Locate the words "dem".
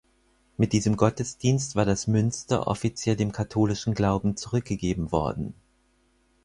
3.15-3.31